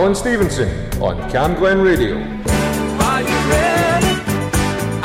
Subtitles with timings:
[0.00, 0.70] Alan Stevenson
[1.02, 2.16] on Cam Glen Radio.
[2.16, 4.14] Are you ready?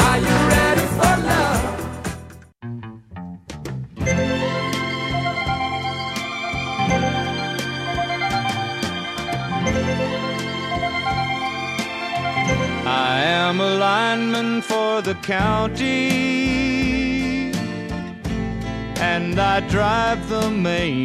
[0.07, 1.63] Are you ready for love?
[12.87, 15.91] I am a lineman for the county,
[19.01, 21.04] and I drive the main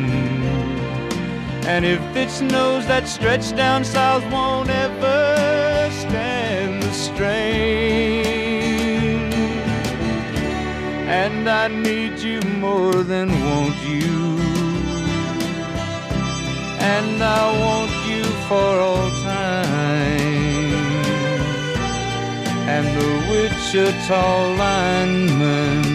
[1.63, 8.25] And if it snows, that stretch down south won't ever stand the strain.
[11.07, 14.39] And I need you more than want you.
[16.79, 20.41] And I want you for all time.
[22.73, 25.85] And the Wichita lineman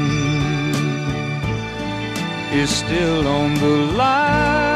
[2.52, 4.75] is still on the line.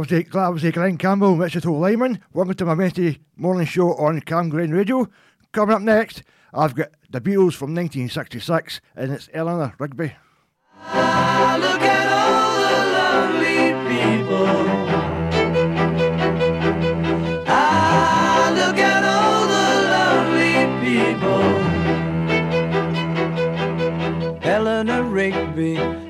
[0.00, 2.20] was the, that was the Glen Campbell, Wichita Lineman.
[2.32, 5.10] Welcome to my Wednesday morning show on Cam Glen Radio.
[5.52, 6.22] Coming up next,
[6.54, 10.14] I've got the Beatles from 1966, and it's Eleanor Rigby.
[10.78, 11.58] Ah.
[17.46, 20.64] Ah, look at all the lovely
[24.32, 24.48] people.
[24.50, 26.09] Eleanor Rigby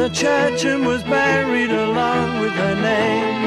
[0.00, 3.42] the church and was buried along with her name.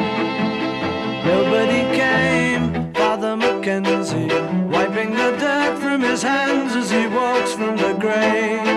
[1.26, 4.28] Nobody came, Father Mackenzie,
[4.68, 8.73] wiping the dirt from his hands as he walks from the grave.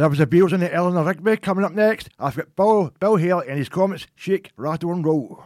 [0.00, 2.08] There was abuse in the Eleanor Rigby coming up next.
[2.18, 4.06] I've got Bill, Bill Hale and his Comets.
[4.14, 5.44] Shake, rattle and roll.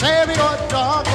[0.00, 1.09] servidor John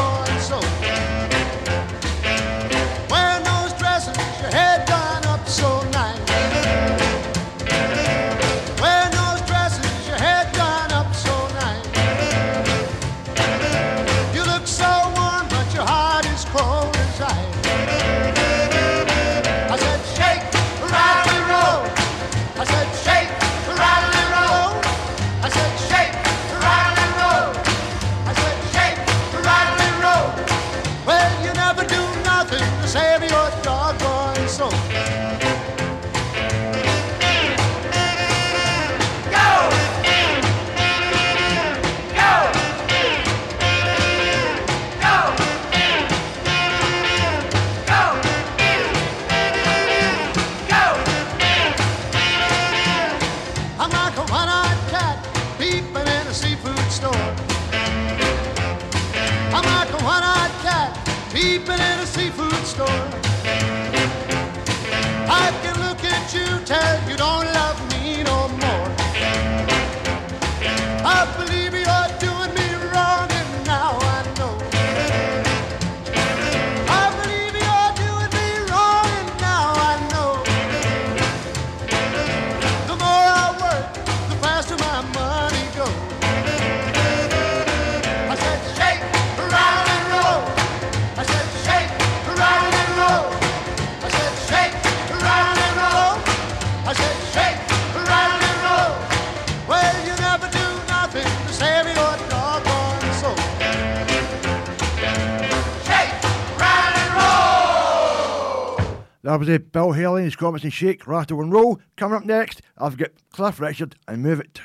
[109.35, 111.81] I was a Bill Haley and his Comets and shake, rattle and roll.
[111.97, 114.61] Coming up next, I've got Cliff Richard and Move It.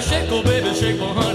[0.00, 1.31] shake, oh baby, shake, oh honey.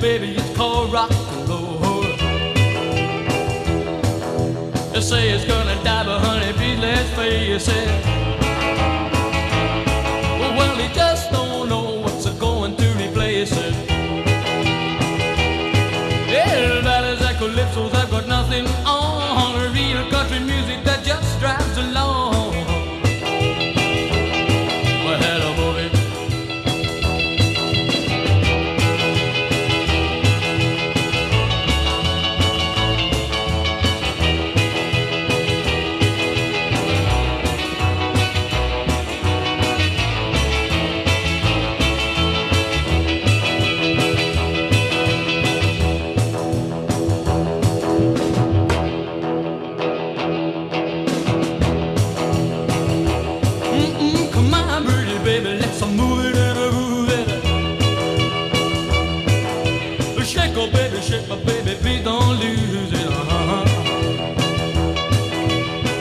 [0.00, 2.02] baby, it's called rock and roll.
[4.92, 8.15] They say it's gonna die, but honey, please let's face it.
[61.86, 63.06] baby, don't lose it.
[63.06, 63.64] Uh-huh.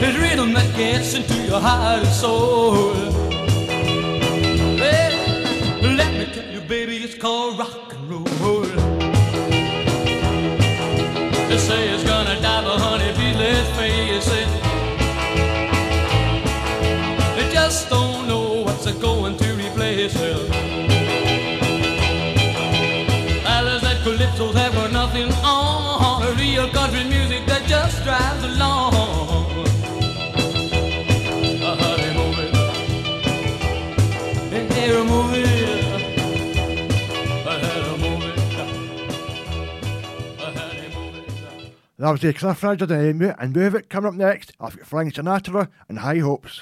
[0.02, 2.94] It's rhythm that gets into your heart and soul.
[4.84, 5.12] Hey,
[5.82, 8.62] let me tell you, baby, it's called rock and roll.
[11.50, 12.35] They say it's gonna
[28.06, 28.94] drives along.
[28.94, 29.26] A.
[41.98, 42.86] That was the Cliff Rider
[43.40, 44.54] and Move It coming up next.
[44.60, 46.62] I've got Frank Sinatra and High Hopes.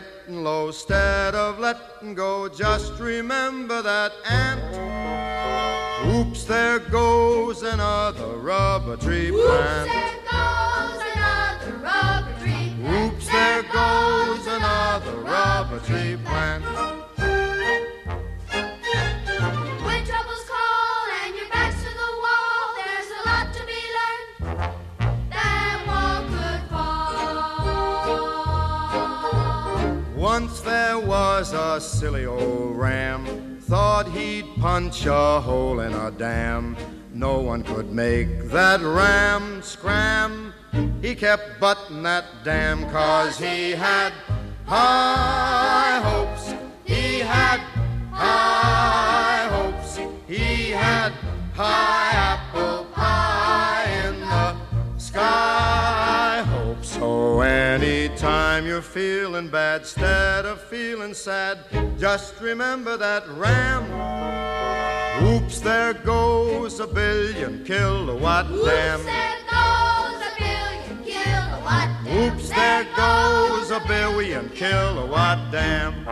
[0.00, 4.60] getting low, instead of letting go, just remember that ant.
[6.16, 9.88] Oops, there goes another rubber tree plant.
[9.88, 13.04] Oops, there goes another rubber tree plant.
[13.14, 17.03] Oops, there goes another rubber tree plant.
[30.38, 36.76] Once there was a silly old ram, thought he'd punch a hole in a dam.
[37.12, 40.52] No one could make that ram scram.
[41.00, 44.12] He kept butting that dam cause he had
[44.66, 46.52] high hopes.
[46.84, 47.60] He had
[48.10, 50.00] high hopes.
[50.26, 51.12] He had
[51.54, 53.33] high apple pie
[58.54, 61.58] anytime you're feeling bad, instead of feeling sad,
[61.98, 63.82] just remember that ram.
[65.26, 69.00] Oops, there goes a billion kilowatt dam.
[69.00, 72.16] Oops, there goes a billion kilowatt dam.
[72.16, 76.06] Oops, there goes a billion kilowatt dam.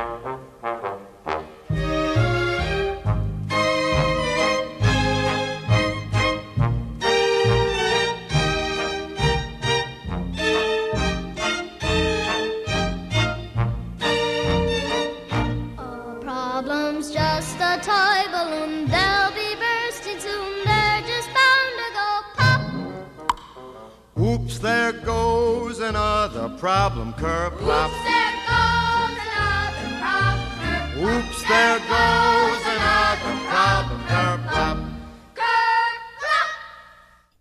[24.63, 27.91] There goes another problem kerplop.
[27.91, 31.03] Oops, there goes another problem.
[31.03, 34.79] Oops, there goes another problem kerplop.
[35.35, 36.49] Kerplop.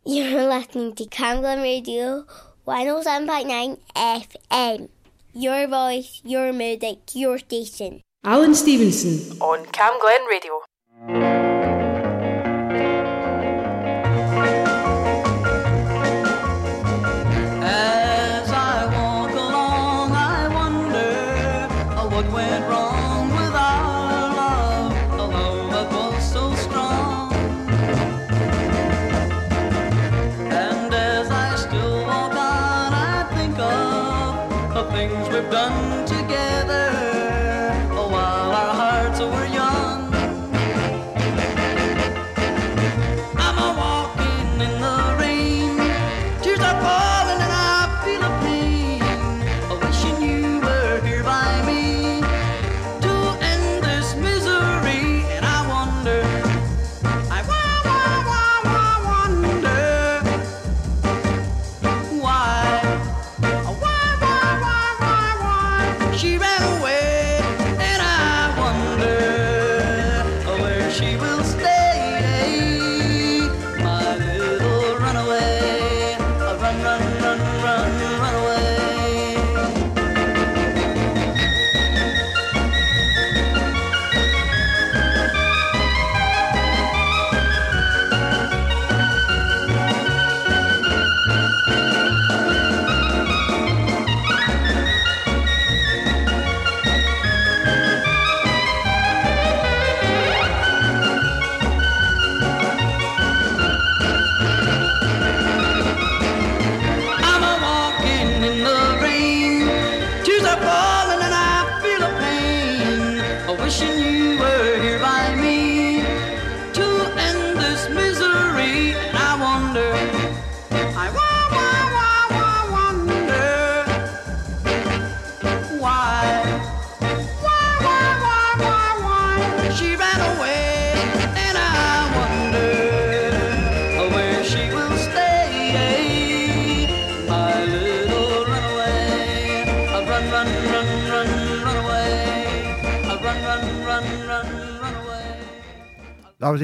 [0.03, 2.25] You're listening to Camglen Radio
[2.67, 4.89] 107.9 FM.
[5.33, 8.01] Your voice, your music, your station.
[8.23, 11.40] Alan Stevenson on Cam Glen Radio.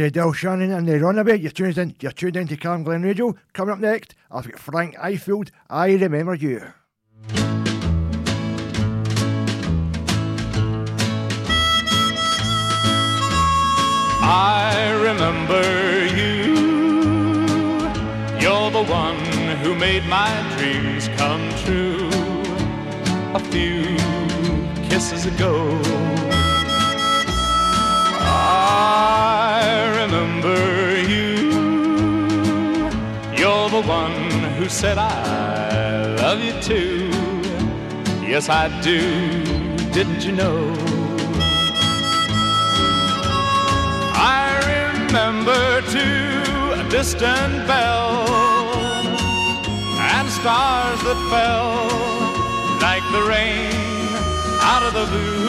[0.07, 1.37] Was a Del Shannon and the Runaway.
[1.37, 3.35] You're tuned in, you're tuned in to Cam Glen Radio.
[3.51, 5.49] Coming up next, I've got Frank Ifield.
[5.69, 6.61] I remember you.
[14.23, 16.55] I remember you.
[18.39, 19.19] You're the one
[19.57, 22.09] who made my dreams come true.
[23.33, 23.97] A few
[24.87, 26.26] kisses ago.
[30.37, 31.51] Remember you.
[33.37, 34.13] You're the one
[34.57, 37.09] who said I love you too.
[38.25, 38.99] Yes, I do.
[39.91, 40.73] Didn't you know?
[44.13, 48.27] I remember too a distant bell
[49.99, 51.87] and stars that fell
[52.81, 53.71] like the rain
[54.61, 55.46] out of the blue.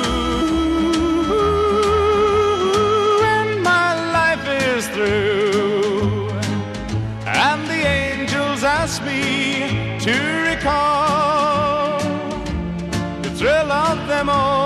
[4.98, 6.28] Through,
[7.24, 10.14] and the angels ask me to
[10.50, 12.00] recall
[13.22, 14.57] the thrill of them all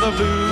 [0.00, 0.49] the blue.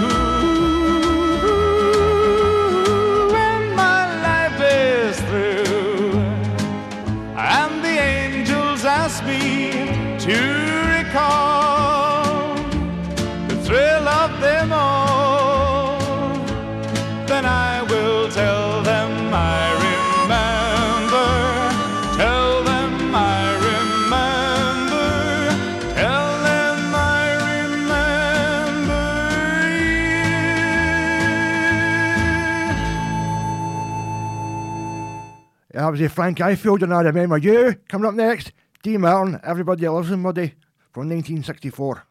[35.89, 37.75] That was a Frank Ifield and I remember you.
[37.89, 38.99] Coming up next, D.
[38.99, 40.53] Martin, Everybody Loves Somebody
[40.93, 42.03] from 1964.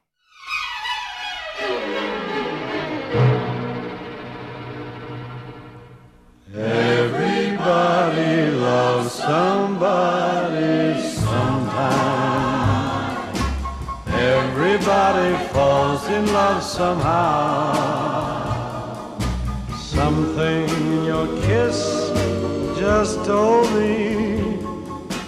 [6.55, 12.15] Everybody loves somebody sometime.
[14.07, 18.07] Everybody falls in love somehow.
[19.77, 22.06] Something in your kiss
[22.93, 24.57] just told me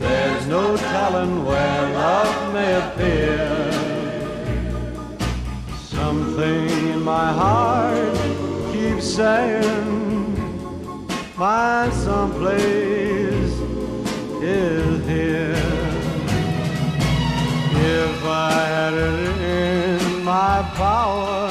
[0.00, 3.46] There's no telling where love may appear.
[5.98, 8.14] Something in my heart
[8.72, 10.34] keeps saying,
[11.36, 13.01] my someplace
[14.42, 15.54] is here.
[17.74, 21.48] If I had it in my power,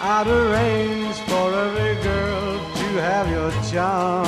[0.00, 4.26] I'd arrange for every girl to have your charm.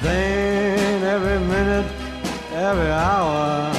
[0.00, 1.92] Then every minute,
[2.54, 3.70] every hour,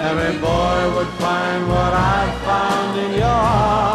[0.00, 3.89] every boy would find what I found in your arms.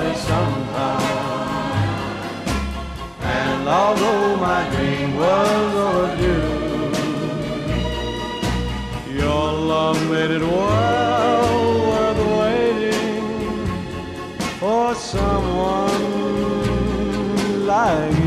[0.00, 1.52] Sometime.
[3.20, 6.62] And although my dream was overdue,
[9.14, 13.66] your love made it well worth waiting
[14.58, 16.06] for someone
[17.66, 18.21] like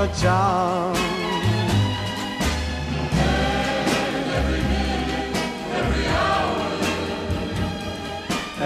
[0.00, 0.96] your charm.
[4.38, 5.36] every minute,
[5.80, 6.60] every hour,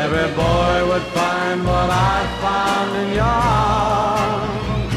[0.05, 4.93] every boy would find what I found in your arms.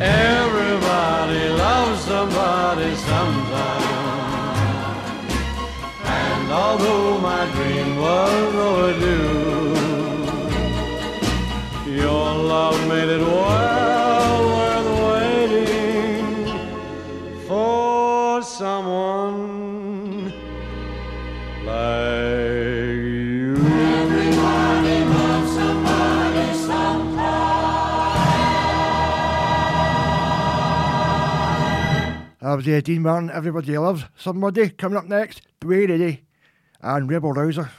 [0.00, 3.86] Everybody loves somebody sometime.
[6.22, 9.22] And although my dream was oh, overdue,
[12.02, 13.87] your love made it well
[32.66, 34.70] Uh, Dean Martin, Everybody Loves Somebody.
[34.70, 36.24] Coming up next, Duane Eddy
[36.80, 37.70] and Rebel Rouser.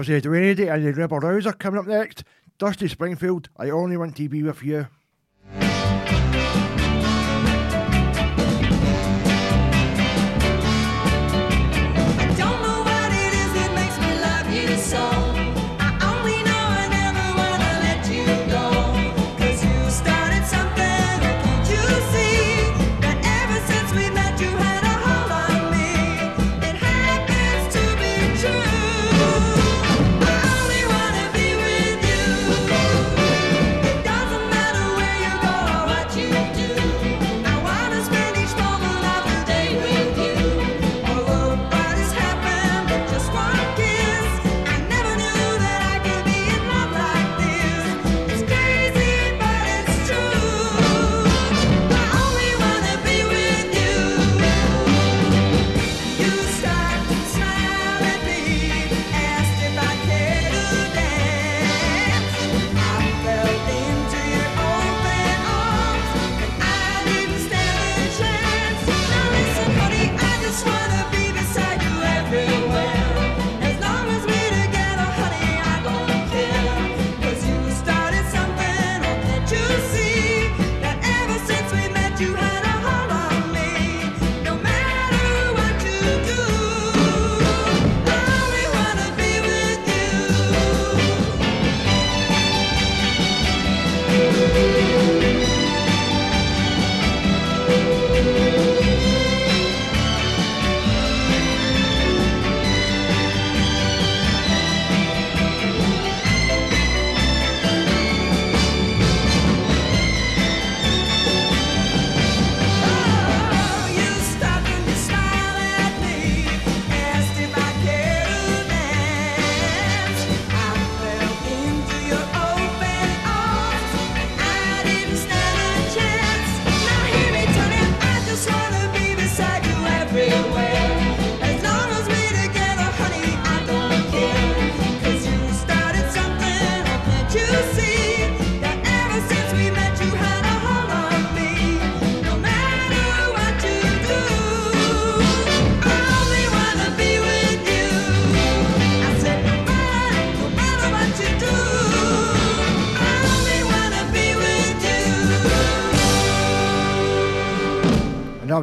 [0.00, 2.24] That was Ed Rainey and the Rebel Rouser coming up next.
[2.58, 4.86] Dusty Springfield, I only want to be with you.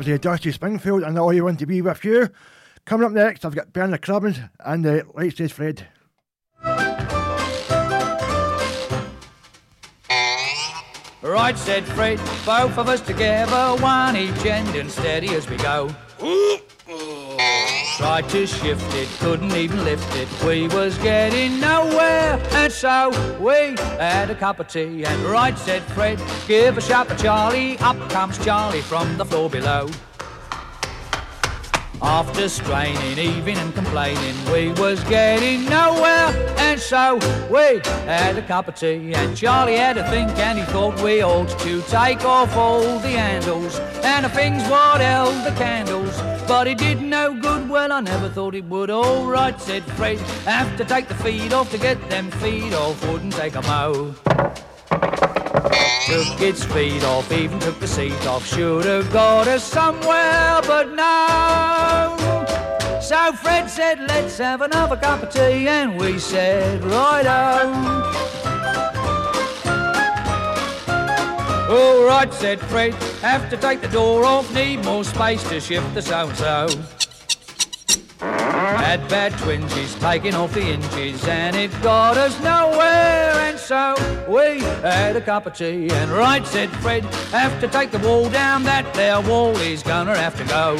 [0.08, 2.30] And the Dusty Springfield and All You Want to Be With You.
[2.86, 5.86] Coming up next, I've got Bernard Cribbins and the Right Said Fred.
[11.22, 15.93] Right, said Fred, both of us together, one each end and steady as we go.
[17.97, 20.27] Tried to shift it, couldn't even lift it.
[20.45, 25.03] We was getting nowhere, and so we had a cup of tea.
[25.03, 27.75] And right, said Fred, give a shout to Charlie.
[27.79, 29.89] Up comes Charlie from the floor below.
[32.01, 37.15] After straining, even and complaining, we was getting nowhere, and so
[37.49, 39.13] we had a cup of tea.
[39.13, 43.10] And Charlie had a think, and he thought we ought to take off all the
[43.10, 46.15] handles and the things what held the candles.
[46.47, 47.67] But it did no good.
[47.67, 48.91] Well, I never thought it would.
[48.91, 53.03] All right, said Fred, have to take the feet off to get them feet off.
[53.07, 54.15] Wouldn't take a.
[56.08, 58.48] Took its feet off, even took the seat off.
[58.48, 62.15] Should have got us somewhere, but no.
[63.02, 68.17] So Fred said, let's have another cup of tea, and we said, "Right righto.
[71.70, 75.93] All right, said Fred, have to take the door off, need more space to shift
[75.93, 76.70] the so-and-so.
[78.19, 83.34] Had bad twinges, taking off the inches, and it got us nowhere.
[83.34, 83.95] And so
[84.27, 88.30] we had a cup of tea, and right, said Fred, have to take the wall
[88.30, 88.63] down.
[88.63, 90.77] That there wall is gonna have to go.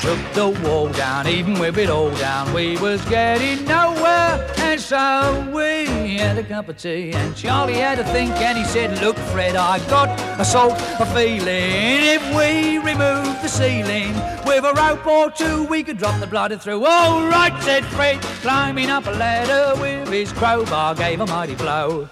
[0.00, 4.50] Took the wall down, even with it all down, we was getting nowhere.
[4.56, 8.64] And so we had a cup of tea, and Charlie had a think, and he
[8.64, 10.08] said, Look, Fred, I've got
[10.40, 11.42] a sort of feeling.
[11.46, 14.14] If we remove the ceiling
[14.46, 16.86] with a rope or two, we could drop the bladder through.
[16.86, 22.08] All right, said Fred, climbing up a ladder with his crowbar, gave a mighty blow.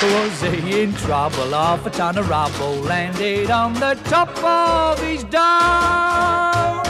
[0.00, 1.50] Was he in trouble?
[1.50, 6.84] Half a ton of rubble landed on the top of his dome.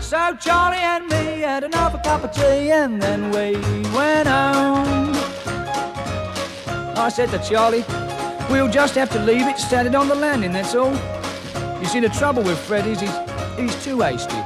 [0.00, 3.52] So Charlie and me had another cup of tea and then we
[3.94, 5.12] went home.
[6.96, 7.84] I said to Charlie,
[8.50, 10.94] we'll just have to leave it standing on the landing, that's all.
[11.80, 13.14] You see, the trouble with Fred is he's,
[13.58, 14.36] he's too hasty.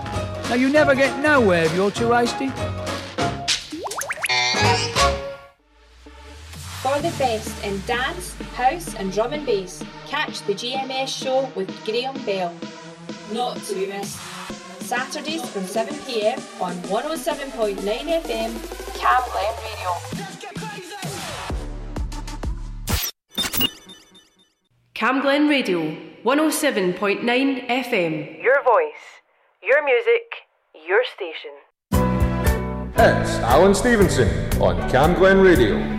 [0.48, 2.50] Now, you never get nowhere if you're too hasty.
[6.82, 11.68] For the best in dance, house, and drum and bass, catch the GMS show with
[11.84, 12.54] Graham Bell.
[13.32, 14.16] Not to be missed.
[14.82, 18.52] Saturdays from 7pm on 107.9 FM,
[18.96, 19.90] Cam Glen Radio.
[24.94, 28.40] Cam Glen Radio, 107.9 FM.
[28.40, 29.04] Your voice,
[29.64, 30.46] your music,
[30.86, 31.50] your station.
[32.94, 34.28] It's Alan Stevenson
[34.62, 35.98] on Cam Glen Radio.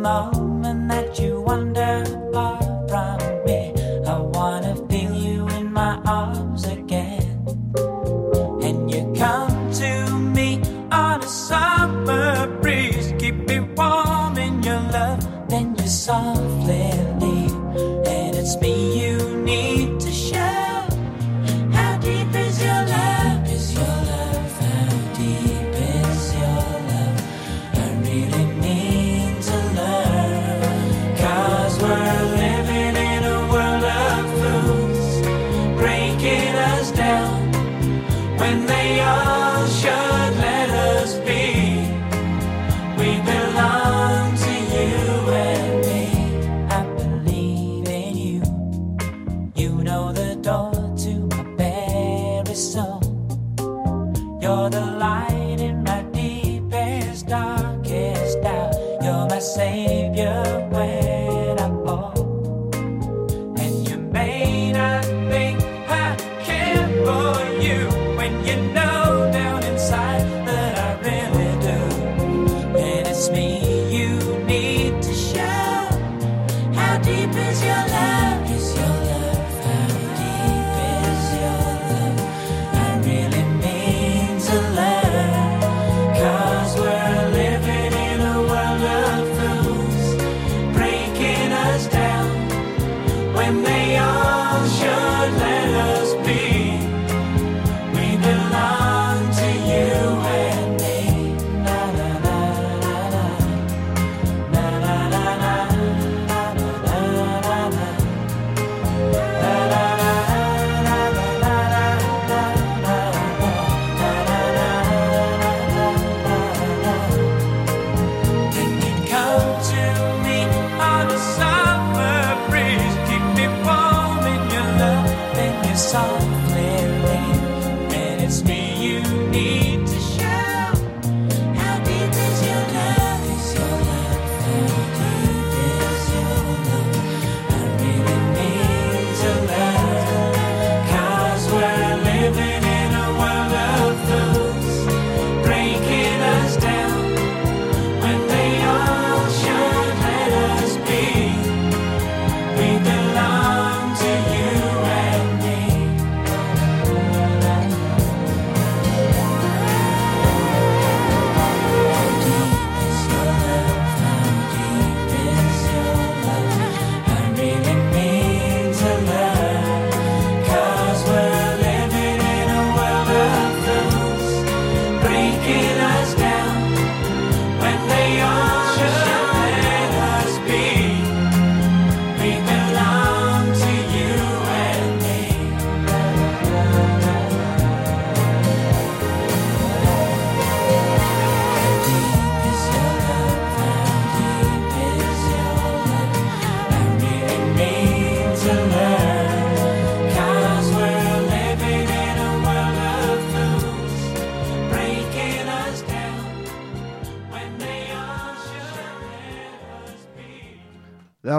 [0.00, 0.39] now.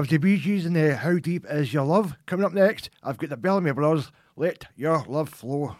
[0.02, 2.16] have the Bee Gees and the How Deep Is Your Love.
[2.26, 5.76] Coming up next, I've got the Bellamy Brothers, Let Your Love Flow.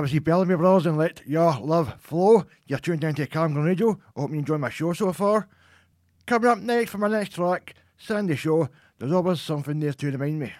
[0.00, 2.46] Obviously, Bellamy Brothers and Let Your Love Flow.
[2.66, 4.00] You're tuned into Cam Glen Radio.
[4.16, 5.46] I hope you enjoy my show so far.
[6.24, 8.68] Coming up next for my next track, Sandie Shaw.
[8.98, 10.54] There's always something there to remind me.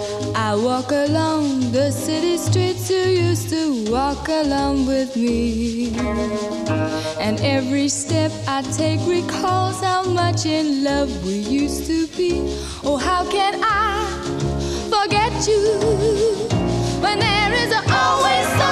[0.46, 5.90] I walk along the city streets you used to walk along with me.
[7.18, 12.42] And every step I take recalls how much in love we used to be.
[12.84, 14.06] Oh, how can I
[14.86, 15.80] forget you
[17.02, 18.65] when there is always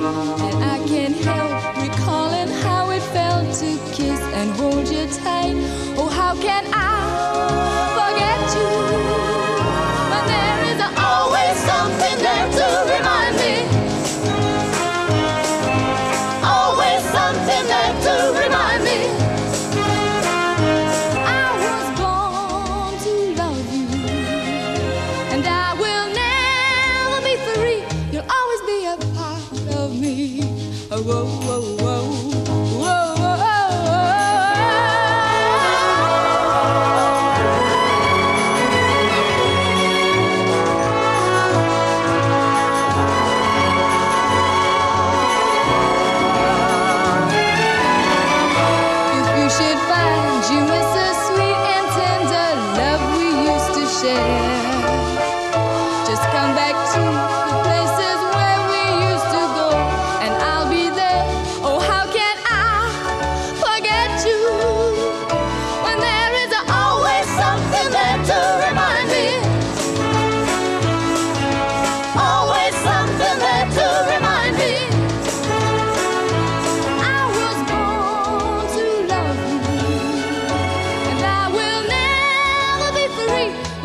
[0.00, 0.33] no no no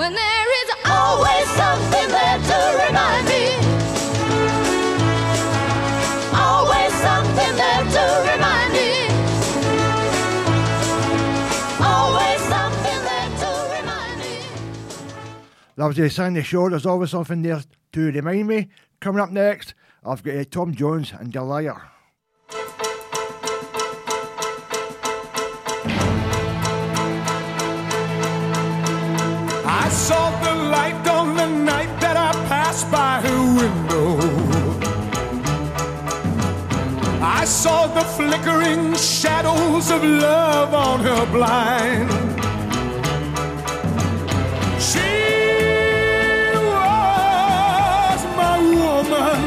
[0.10, 3.46] and there is always something there to remind me.
[6.34, 8.90] Always something there to remind me.
[11.86, 14.36] Always something there to remind me.
[15.76, 16.70] That was the Sandie Shaw.
[16.70, 18.70] There's always something there to remind me.
[19.00, 21.80] Coming up next, I've got eh, Tom Jones and Delia.
[33.60, 34.18] window.
[37.22, 42.10] I saw the flickering shadows of love on her blind.
[44.90, 45.12] She
[46.72, 49.42] was my woman.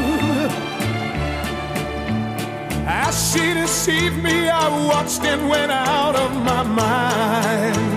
[2.86, 7.91] As she deceived me, I watched and went out of my mind.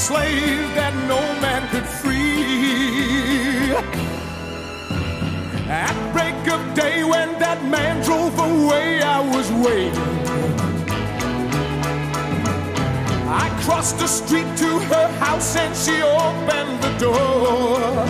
[0.00, 3.74] Slave that no man could free.
[5.68, 10.10] At break of day, when that man drove away, I was waiting.
[13.44, 18.06] I crossed the street to her house and she opened the door.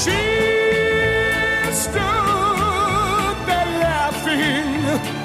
[0.00, 0.20] She
[1.84, 5.22] stood there laughing.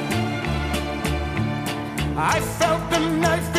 [2.15, 3.56] I felt the knife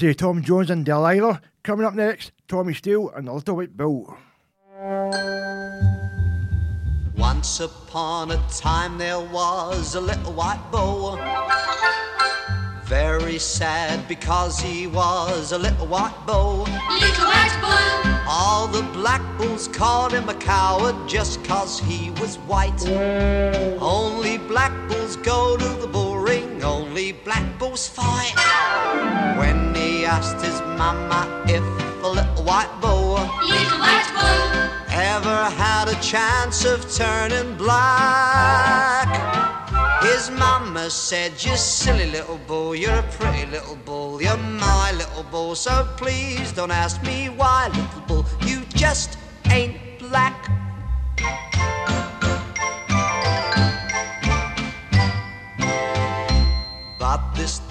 [0.00, 1.42] That was uh, Tom Jones and Delilah.
[1.62, 4.16] Coming up next, Tommy Steele and the Little White Bull.
[7.18, 11.18] Once upon a time there was a little white bull.
[12.84, 16.60] Very sad because he was a little white bull.
[16.98, 18.20] Little white bull.
[18.26, 22.86] All the black bulls called him a coward just cause he was white.
[23.80, 28.32] Only black bulls go to the bull ring, only black bulls fight.
[29.38, 29.69] When he
[30.10, 31.62] asked his mama if
[32.02, 33.14] a little white bull
[33.46, 34.50] Little white bull.
[34.90, 39.08] ever had a chance of turning black.
[40.02, 45.26] His mama said, You silly little bull, you're a pretty little bull, you're my little
[45.30, 49.16] bull, so please don't ask me why, little bull, you just
[49.48, 50.36] ain't black.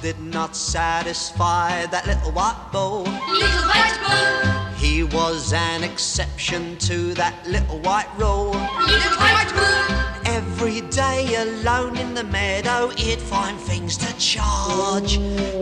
[0.01, 3.03] Did not satisfy that little white bull.
[3.03, 4.75] Little white bull.
[4.75, 8.51] He was an exception to that little white rule.
[8.51, 10.33] Little white bull.
[10.33, 15.19] Every day alone in the meadow, he'd find things to charge.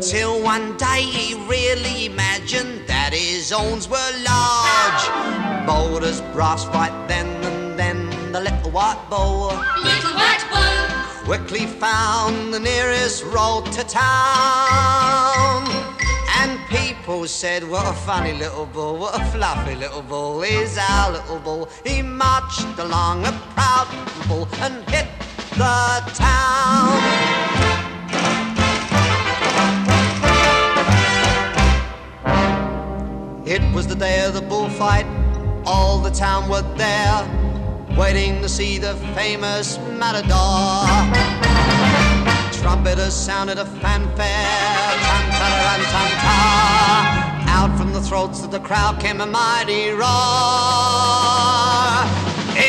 [0.08, 5.66] Till one day he really imagined that his owns were large.
[5.66, 9.48] Bold as brass right then and then, the little white bull
[9.84, 10.87] Little white bull.
[11.28, 15.62] Quickly found the nearest road to town.
[16.40, 21.12] And people said, What a funny little bull, what a fluffy little bull is our
[21.12, 21.68] little bull.
[21.86, 23.90] He marched along a proud
[24.30, 25.08] bull and hit
[25.58, 26.98] the town.
[33.46, 35.06] It was the day of the bullfight,
[35.66, 37.47] all the town were there,
[37.98, 40.86] waiting to see the famous matador.
[42.54, 49.26] Trumpeters sounded a fanfare, tan ta Out from the throats of the crowd came a
[49.26, 50.08] mighty roar.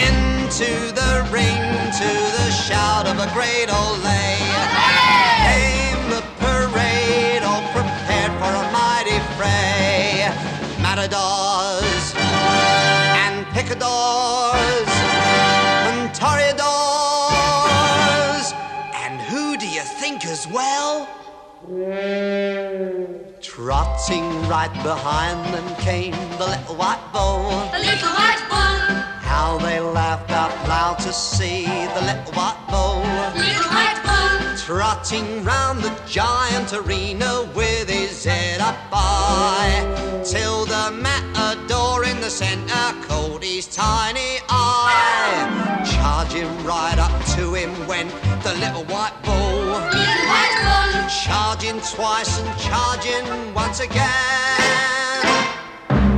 [0.02, 0.70] Into
[1.00, 1.60] the ring,
[2.00, 3.98] to the shout of a great ole.
[5.48, 10.32] Came the parade, all prepared for a mighty fray.
[10.80, 14.87] Matadors and picadors.
[20.08, 21.06] Think as well?
[23.42, 27.50] Trotting right behind them came the little white bull.
[27.72, 28.80] The little white bull,
[29.32, 33.00] How they laughed out loud to see the little white bull.
[33.36, 39.76] little white bull, Trotting round the giant arena with his head up high.
[40.24, 45.84] Till the matador in the centre caught his tiny eye.
[45.84, 48.10] Charging right up to him went
[48.42, 49.97] the little white bull.
[51.28, 55.24] Charging twice and charging once again.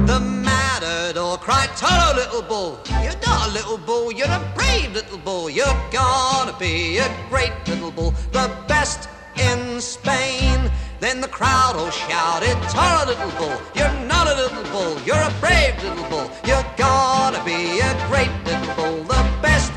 [0.07, 2.79] The matador cried, Toro, little bull.
[3.03, 5.51] You're not a little bull, you're a brave little bull.
[5.51, 10.71] You're gonna be a great little bull, the best in Spain.
[11.01, 13.61] Then the crowd all shouted, Toro, little bull.
[13.75, 16.31] You're not a little bull, you're a brave little bull.
[16.47, 19.73] You're gonna be a great little bull, the best.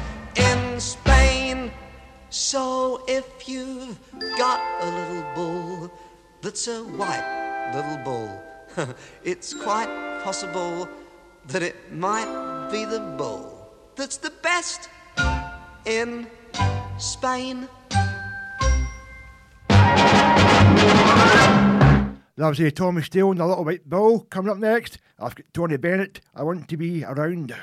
[2.54, 3.98] So if you've
[4.38, 5.92] got a little bull
[6.40, 8.44] that's a white little bull,
[9.24, 9.90] it's quite
[10.24, 10.88] possible
[11.48, 14.88] that it might be the bull that's the best
[15.88, 16.28] in
[17.00, 17.68] Spain.
[22.36, 24.28] That was uh, Tommy Steele and the Little White Bull.
[24.30, 26.22] Coming up next, I've got Tony Bennett.
[26.36, 27.56] I want to be around.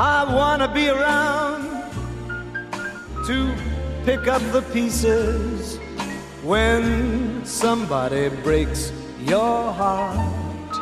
[0.00, 1.64] I wanna be around
[3.26, 3.52] to
[4.04, 5.76] pick up the pieces
[6.44, 10.72] when somebody breaks your heart.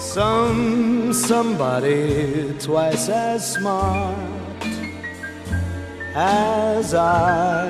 [0.00, 4.18] Some somebody twice as smart
[6.16, 7.68] as I.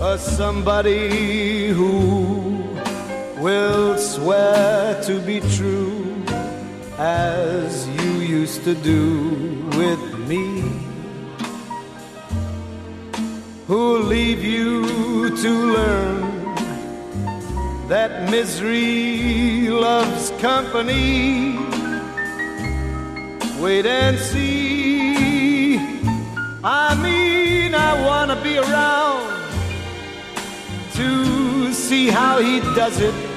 [0.00, 2.69] A somebody who
[3.40, 6.22] will swear to be true
[6.98, 10.62] as you used to do with me.
[13.66, 16.54] Who'll leave you to learn
[17.88, 21.56] that misery loves company?
[23.58, 25.78] Wait and see.
[26.62, 29.30] I mean, I wanna be around
[30.92, 33.29] to see how he does it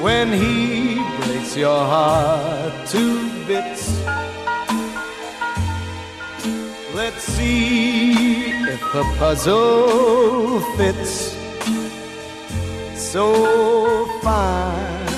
[0.00, 4.00] when he breaks your heart to bits.
[6.94, 8.12] Let's see
[8.50, 11.36] if the puzzle fits
[12.96, 15.08] so fine.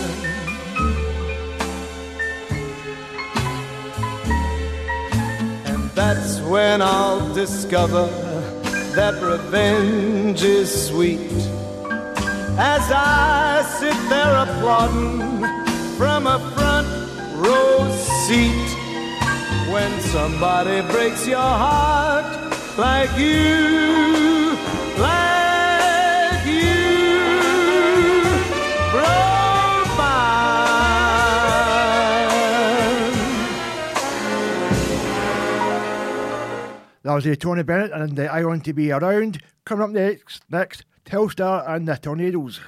[5.66, 8.06] And that's when I'll discover
[8.96, 11.51] that revenge is sweet.
[12.58, 15.44] As I sit there applauding
[15.96, 16.88] from a front
[17.36, 17.90] row
[18.26, 18.78] seat,
[19.72, 22.26] when somebody breaks your heart
[22.76, 24.56] like you,
[24.98, 26.82] like you
[28.90, 29.32] broke.
[37.04, 39.42] That was uh, Tony Bennett and uh, I Want to Be Around.
[39.64, 42.60] Coming up next, next, Telstar and the Tornados.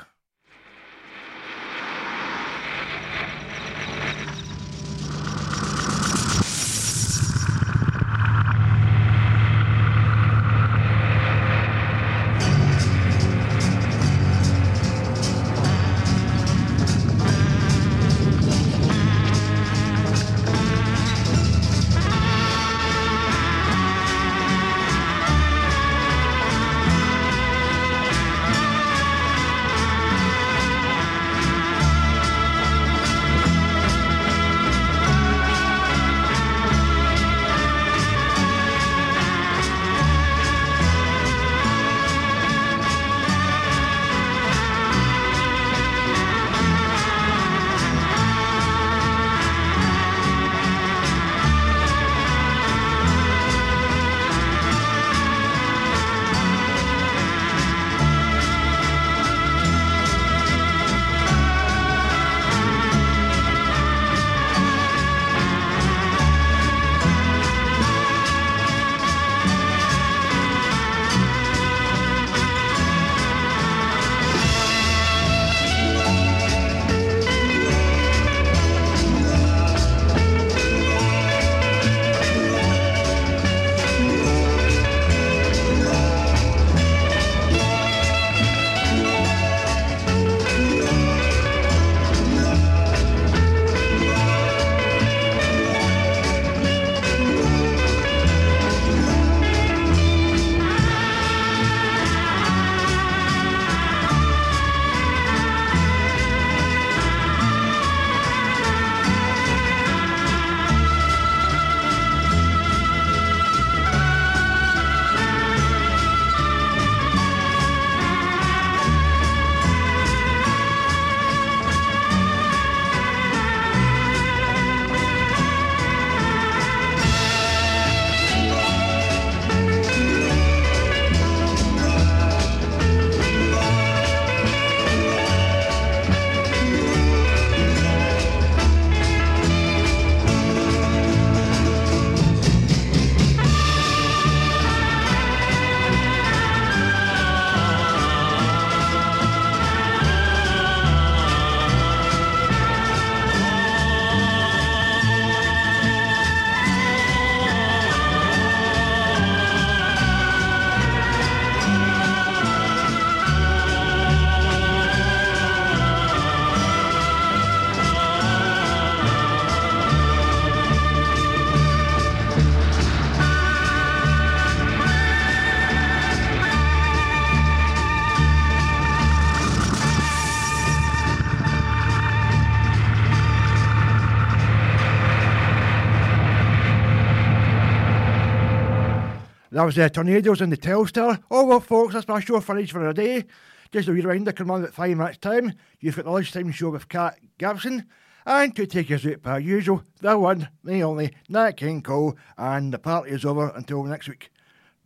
[189.65, 191.23] Was the Tornados and the Telstar.
[191.31, 193.25] Oh well, folks, that's my show finished for the day.
[193.73, 195.55] Just a reminder, come on at five minutes' time.
[195.81, 197.87] You've got the lunchtime show with Cat Gibson.
[198.27, 202.75] And to take us out per usual, the one, the only, Nat King Cole, and
[202.75, 204.31] the party is over until next week.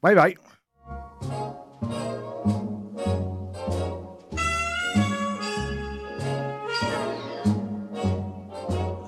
[0.00, 0.36] Bye bye.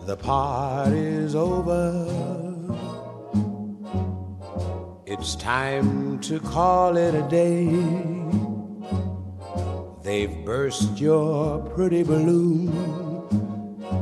[0.07, 2.50] The party's over.
[5.33, 7.67] It's time to call it a day.
[10.03, 12.73] They've burst your pretty balloon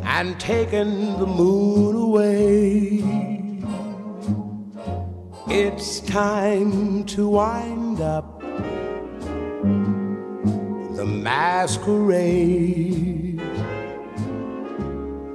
[0.05, 3.05] and taken the moon away.
[5.49, 8.41] It's time to wind up
[10.97, 12.22] the masquerade.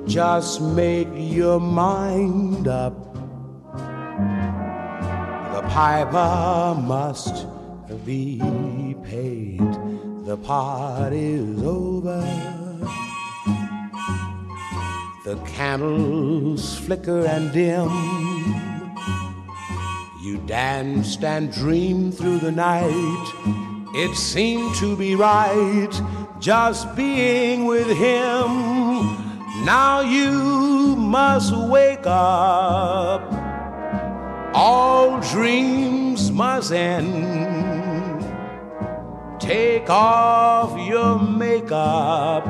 [0.08, 3.13] Just make your mind up.
[5.74, 7.48] Piper must
[8.06, 8.38] be
[9.04, 9.58] paid.
[10.24, 12.22] The party's over.
[15.26, 17.90] The candles flicker and dim.
[20.22, 23.34] You danced and dreamed through the night.
[23.96, 25.90] It seemed to be right
[26.40, 28.46] just being with him.
[29.66, 33.43] Now you must wake up.
[34.54, 38.24] All dreams must end.
[39.40, 42.46] Take off your makeup.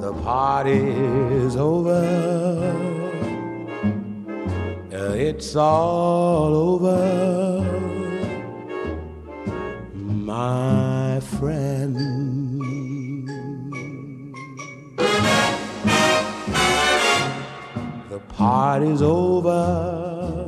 [0.00, 2.88] The party's over.
[5.20, 7.62] It's all over,
[9.94, 11.67] my friend.
[18.38, 20.46] Party's over.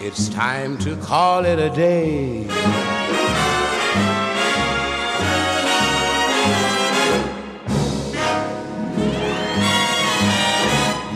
[0.00, 2.46] It's time to call it a day.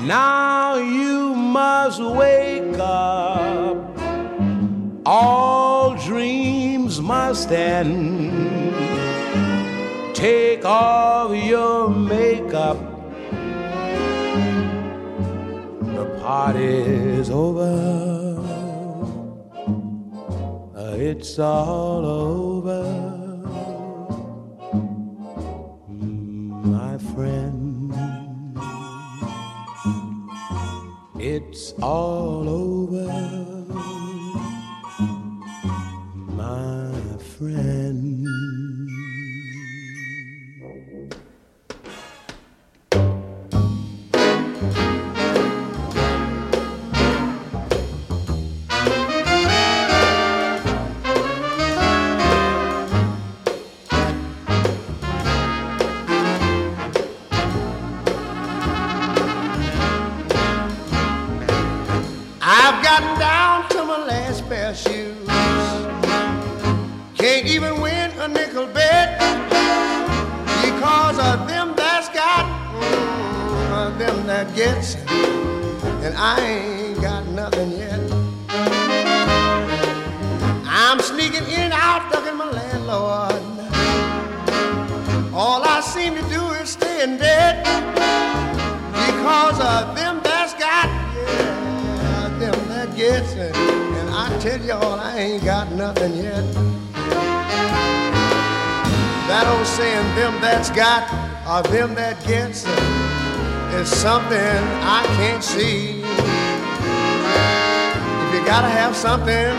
[0.07, 3.77] Now you must wake up.
[5.07, 8.75] All dreams must end.
[10.15, 11.14] Take off
[16.45, 17.75] party's over.
[20.99, 22.85] It's all over.
[26.79, 27.95] My friend.
[31.19, 32.64] It's all over,
[76.27, 78.01] I ain't got nothing yet.
[80.67, 83.43] I'm sneaking in and out, ducking my landlord.
[85.35, 87.63] All I seem to do is stay in debt
[89.05, 93.55] because of them that's got, yeah, them that gets it.
[93.55, 96.43] And I tell y'all, I ain't got nothing yet.
[99.29, 101.05] That old saying, them that's got,
[101.47, 105.94] or them that gets it, is something I can't see.
[108.25, 109.57] If you gotta have something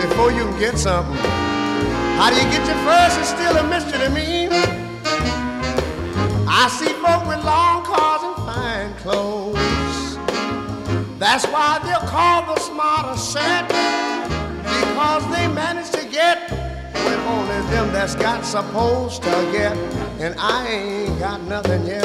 [0.00, 1.16] before you can get something,
[2.18, 4.48] how do you get your first is still a mystery to me.
[6.46, 10.16] I see folk with long cars and fine clothes.
[11.18, 13.68] That's why they're called the smarter set
[14.62, 19.76] because they manage to get what only them that's got supposed to get,
[20.20, 22.04] and I ain't got nothing yet.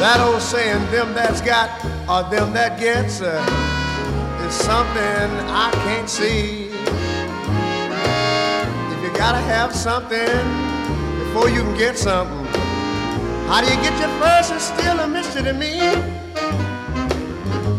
[0.00, 1.70] That old saying, them that's got
[2.08, 3.44] or them that gets, uh,
[4.46, 6.66] is something I can't see.
[8.92, 10.44] If you gotta have something
[11.18, 12.47] before you can get something,
[13.48, 15.80] How do you get your first is still a mystery to me.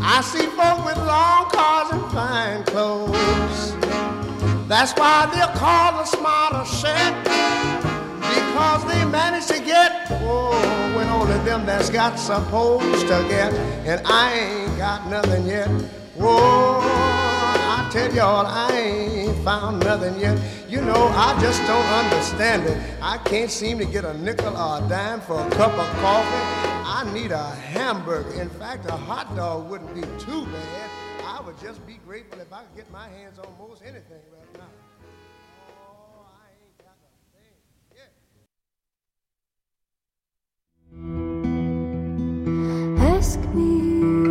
[0.01, 3.75] I see folk with long cars and fine clothes.
[4.67, 7.23] That's why they're called the smarter set.
[8.19, 10.49] Because they manage to get, oh,
[10.97, 13.53] when only them that's got supposed to get.
[13.85, 15.69] And I ain't got nothing yet.
[16.15, 16.81] Whoa,
[17.89, 20.37] I tell y'all, I ain't found nothing yet.
[20.69, 22.77] You know, I just don't understand it.
[23.01, 26.45] I can't seem to get a nickel or a dime for a cup of coffee.
[26.85, 28.39] I need a hamburger.
[28.39, 30.89] In fact, a hot dog wouldn't be too bad.
[31.25, 34.53] I would just be grateful if I could get my hands on most anything right
[34.53, 34.69] now.
[43.17, 44.28] ask me